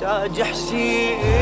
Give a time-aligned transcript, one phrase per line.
[0.00, 1.33] تاج حسين.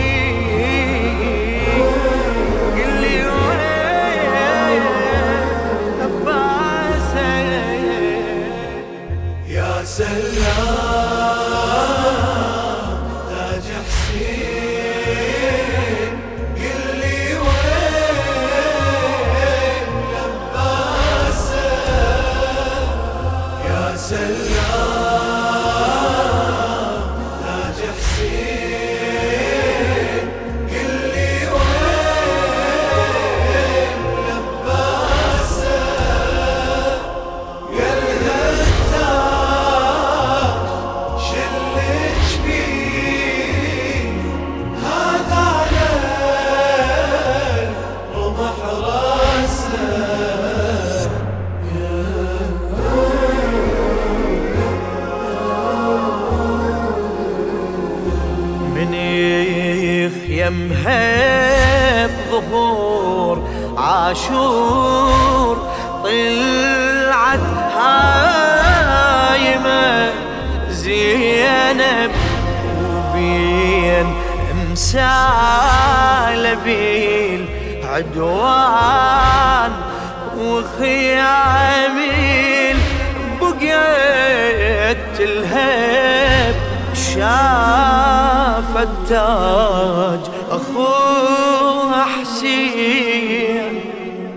[60.52, 65.56] يخيمها بظهور عاشور
[66.04, 67.40] طلعت
[67.76, 69.32] هايمة
[70.70, 72.10] زينب
[72.82, 74.06] وبين
[74.52, 77.42] امسال بيل
[77.84, 79.72] عدوان
[80.38, 81.92] وخيامين
[83.40, 86.54] بقيت الهب
[86.94, 90.20] شاف التاج
[90.82, 93.74] اخوها حسين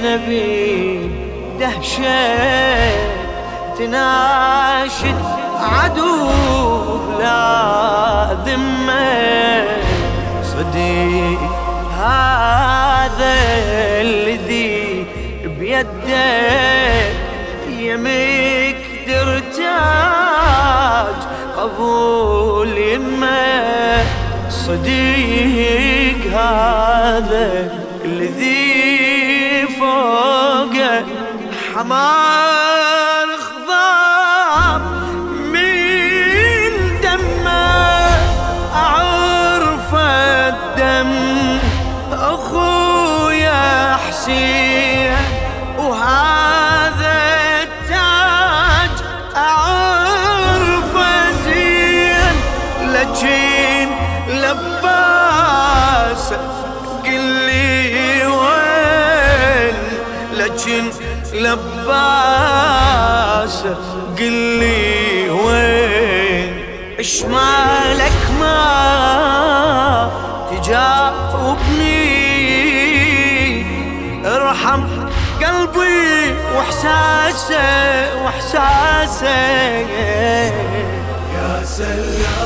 [0.00, 1.10] زينبي
[1.60, 2.90] دهشة
[3.78, 5.22] تناشد
[5.60, 6.30] عدو
[7.18, 9.66] لا ذمة.
[10.42, 11.40] صديق
[11.98, 13.34] هذا
[14.00, 15.06] الذي
[15.58, 17.14] بيدك
[17.68, 19.58] يمك درتاج
[21.56, 24.04] قبول يمة.
[24.48, 27.48] صديق هذا
[28.04, 28.69] الذي
[31.80, 34.82] حمار خضاب
[35.52, 36.70] من
[37.02, 38.16] دمه
[38.74, 41.12] أعرف الدم
[42.12, 44.69] أخويا حسين.
[61.80, 63.64] لباس
[64.18, 66.64] قل لي وين؟
[66.98, 70.10] إيش مالك ما
[70.50, 72.10] تجاوبني؟
[74.26, 74.82] ارحم
[75.42, 79.28] قلبي واحساسه واحساسه.
[81.34, 82.39] يا سلام.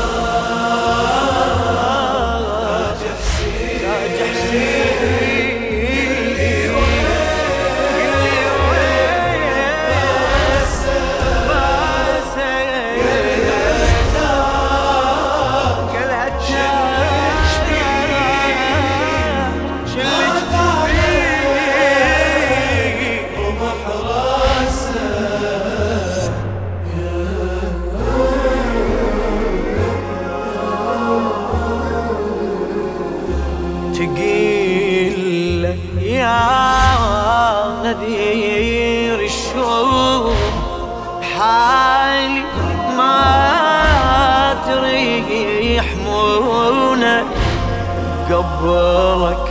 [48.31, 49.45] قبرك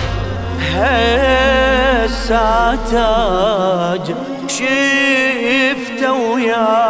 [2.72, 4.06] هساتاج
[4.48, 6.81] شفت وياك.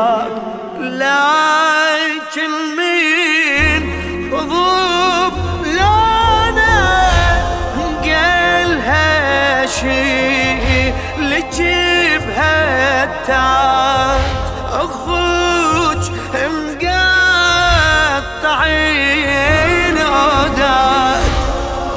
[18.53, 21.23] مقطعين عودات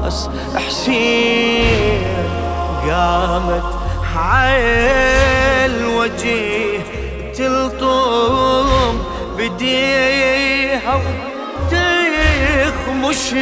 [0.09, 2.01] راس حسين
[2.89, 3.63] قامت
[4.15, 6.79] عيل وجيه
[7.37, 8.97] تلطم
[9.37, 11.01] بديها
[11.71, 13.33] تخمش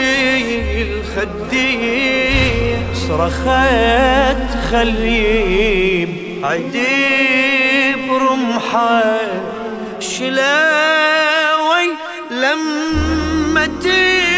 [0.81, 6.09] الخدين صرخت خليب
[6.43, 9.03] عديب رمحة
[9.99, 11.87] شلاوي
[12.31, 14.36] لما تنساوي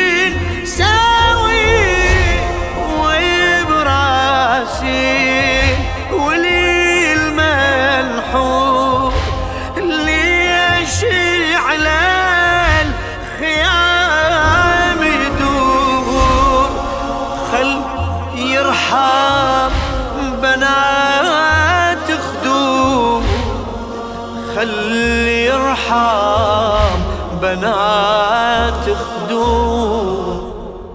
[24.59, 26.99] خلي يرحم
[27.41, 30.53] بنات خدود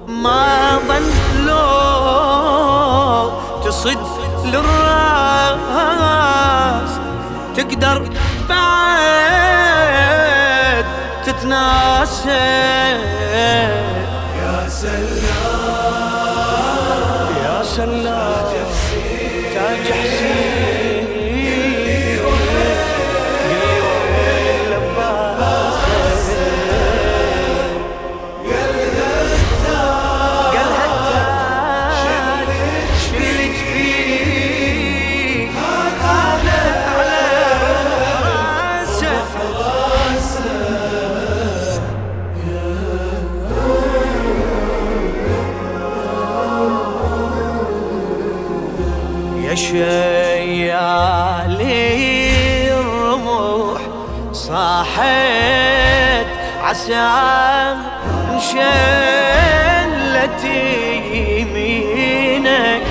[0.09, 0.79] ما
[1.39, 1.71] ظلوا
[3.65, 4.07] تصد
[4.45, 5.63] للراس
[7.57, 7.99] تقدر
[8.49, 9.35] بعد
[11.27, 12.31] تتناسى.
[14.41, 15.15] يا سلام
[17.45, 18.47] يا سلام
[19.55, 20.34] تاج حسين.
[49.75, 51.91] يا شيالي
[52.81, 53.81] الرموح
[54.33, 56.27] صاحت
[56.63, 57.75] عسى
[58.33, 58.65] انشلت
[61.15, 62.83] يمينك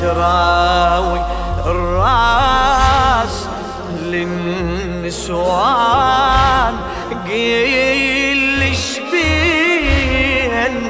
[0.00, 1.20] تراوي
[1.66, 3.36] الراس
[4.02, 5.54] للنسوان
[7.28, 8.44] قيل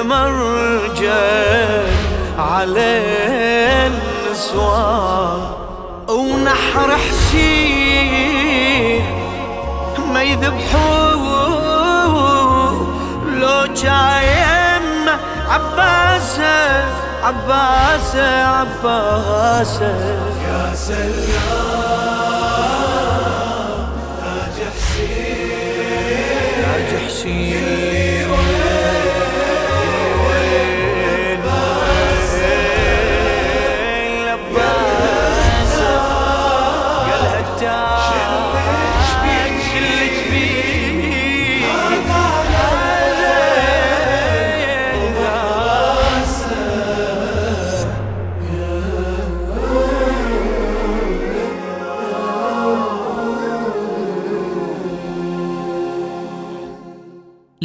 [0.00, 1.92] تتمرجن
[2.38, 3.02] على
[3.86, 5.40] النسوان
[6.08, 9.04] ونحر حسين
[10.12, 11.30] ما يذبحوه.
[13.32, 15.08] لو جايم
[15.48, 16.84] عباسه
[17.24, 19.94] عباسه عباسه
[20.46, 21.20] يا سلام.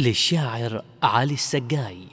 [0.06, 2.05] للشاعر علي السقاي.